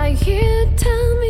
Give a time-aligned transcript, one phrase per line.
[0.00, 1.27] Right here, tell me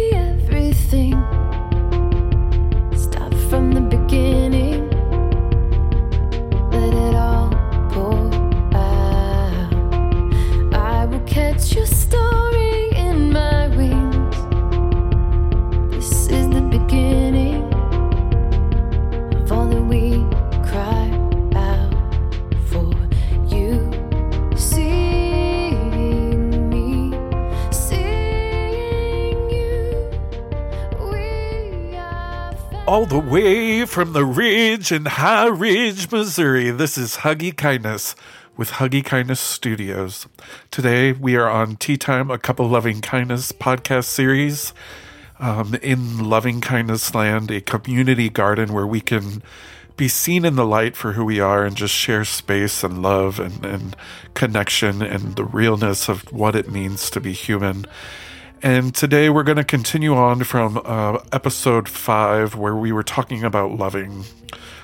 [32.88, 36.70] All the way from the Ridge in High Ridge, Missouri.
[36.70, 38.16] This is Huggy Kindness
[38.56, 40.26] with Huggy Kindness Studios.
[40.70, 44.72] Today we are on Tea Time, a Cup of Loving Kindness podcast series.
[45.38, 49.42] Um, in Loving Kindness Land, a community garden where we can
[49.98, 53.38] be seen in the light for who we are and just share space and love
[53.38, 53.96] and, and
[54.32, 57.84] connection and the realness of what it means to be human.
[58.60, 63.44] And today we're going to continue on from uh, episode five, where we were talking
[63.44, 64.24] about loving.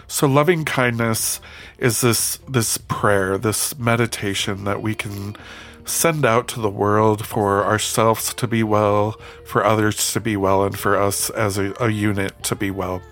[0.06, 1.40] So, loving kindness
[1.78, 5.36] is this this prayer, this meditation that we can
[5.84, 10.62] send out to the world for ourselves to be well, for others to be well,
[10.62, 13.02] and for us as a, a unit to be well.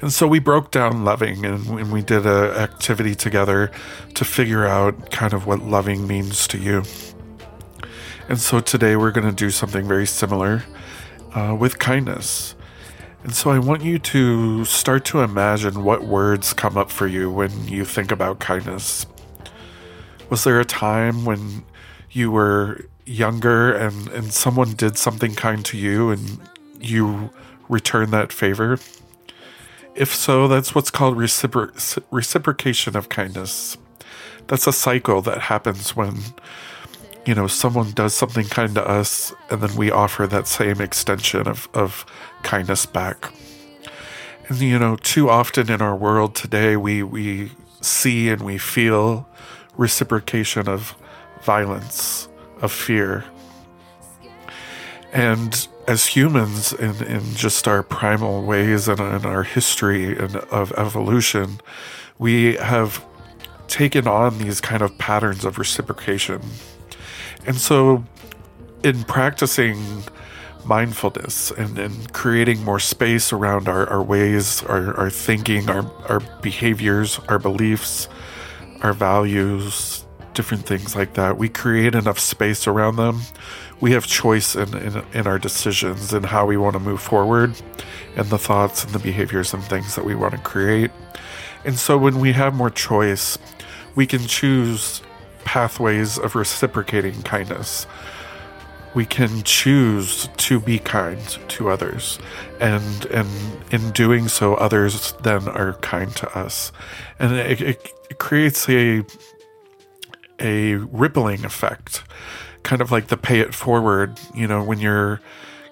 [0.00, 3.70] And so we broke down loving and, and we did an activity together
[4.14, 6.82] to figure out kind of what loving means to you.
[8.26, 10.64] And so today we're going to do something very similar
[11.34, 12.54] uh, with kindness.
[13.22, 17.30] And so I want you to start to imagine what words come up for you
[17.30, 19.04] when you think about kindness.
[20.30, 21.64] Was there a time when
[22.12, 26.40] you were younger and, and someone did something kind to you and
[26.80, 27.30] you
[27.68, 28.78] returned that favor?
[29.94, 33.76] If so, that's what's called recipro- reciprocation of kindness.
[34.46, 36.16] That's a cycle that happens when
[37.26, 41.48] you know, someone does something kind to us, and then we offer that same extension
[41.48, 42.04] of, of
[42.42, 43.32] kindness back.
[44.48, 49.26] And, you know, too often in our world today, we, we see and we feel
[49.76, 50.94] reciprocation of
[51.42, 52.28] violence,
[52.60, 53.24] of fear.
[55.12, 60.72] And as humans, in, in just our primal ways and in our history and of
[60.72, 61.60] evolution,
[62.18, 63.04] we have
[63.68, 66.40] taken on these kind of patterns of reciprocation.
[67.46, 68.04] And so,
[68.82, 70.04] in practicing
[70.64, 76.20] mindfulness and, and creating more space around our, our ways, our, our thinking, our, our
[76.40, 78.08] behaviors, our beliefs,
[78.82, 83.20] our values, different things like that, we create enough space around them.
[83.80, 87.54] We have choice in, in, in our decisions and how we want to move forward
[88.16, 90.90] and the thoughts and the behaviors and things that we want to create.
[91.64, 93.38] And so, when we have more choice,
[93.94, 95.02] we can choose
[95.44, 97.86] pathways of reciprocating kindness.
[98.94, 102.18] We can choose to be kind to others,
[102.60, 103.28] and and
[103.72, 106.70] in doing so, others then are kind to us,
[107.18, 109.04] and it, it, creates a
[110.38, 112.04] a rippling effect,
[112.62, 114.20] kind of like the pay it forward.
[114.32, 115.20] You know, when you're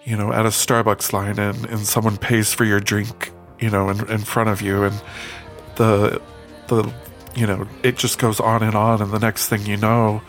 [0.04, 3.88] you know at a Starbucks line and and someone pays for your drink, you know,
[3.88, 5.00] in, in front of you, and
[5.76, 6.20] the
[6.66, 6.92] the
[7.34, 9.00] you know, it just goes on and on.
[9.02, 10.22] And the next thing you know,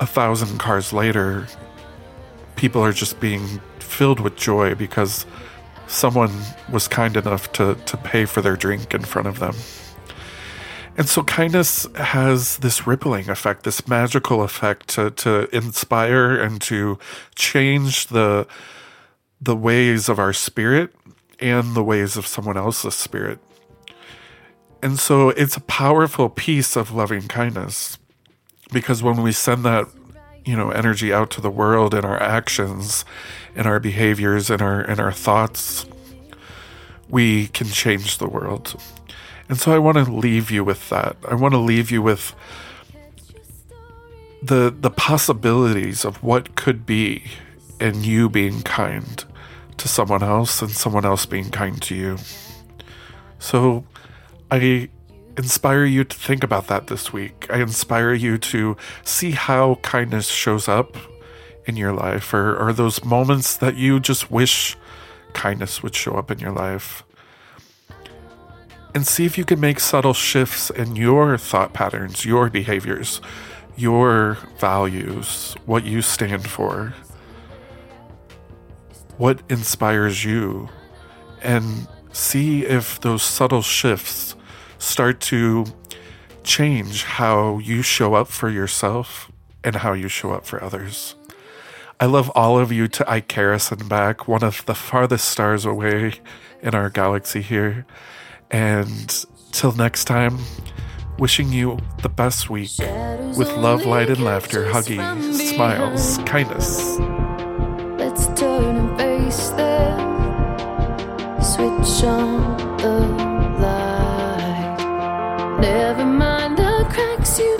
[0.00, 1.46] a thousand cars later,
[2.56, 5.26] people are just being filled with joy because
[5.86, 6.32] someone
[6.70, 9.54] was kind enough to, to pay for their drink in front of them.
[10.96, 16.98] And so kindness has this rippling effect, this magical effect to, to inspire and to
[17.34, 18.46] change the
[19.40, 20.94] the ways of our spirit
[21.40, 23.40] and the ways of someone else's spirit.
[24.82, 27.98] And so it's a powerful piece of loving kindness
[28.72, 29.86] because when we send that,
[30.44, 33.04] you know, energy out to the world in our actions,
[33.54, 35.86] in our behaviors, in our in our thoughts,
[37.08, 38.74] we can change the world.
[39.48, 41.16] And so I want to leave you with that.
[41.28, 42.34] I want to leave you with
[44.42, 47.22] the the possibilities of what could be
[47.80, 49.24] in you being kind
[49.76, 52.18] to someone else and someone else being kind to you.
[53.38, 53.84] So
[54.52, 54.90] I
[55.38, 57.46] inspire you to think about that this week.
[57.48, 60.98] I inspire you to see how kindness shows up
[61.64, 64.76] in your life or, or those moments that you just wish
[65.32, 67.02] kindness would show up in your life.
[68.94, 73.22] And see if you can make subtle shifts in your thought patterns, your behaviors,
[73.74, 76.92] your values, what you stand for,
[79.16, 80.68] what inspires you,
[81.40, 84.36] and see if those subtle shifts
[84.82, 85.64] start to
[86.42, 89.30] change how you show up for yourself
[89.62, 91.14] and how you show up for others.
[92.00, 96.14] I love all of you to Icarus and back, one of the farthest stars away
[96.60, 97.86] in our galaxy here.
[98.50, 100.40] And till next time,
[101.16, 102.72] wishing you the best week
[103.38, 104.98] with love, light, and laughter, huggy,
[105.54, 106.98] smiles, kindness.
[107.98, 110.00] Let's turn and face them.
[111.40, 112.31] Switch on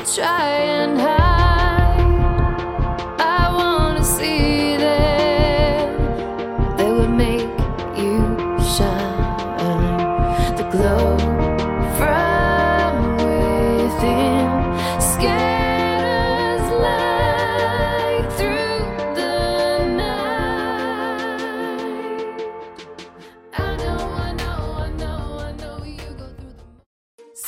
[0.05, 1.12] cracks you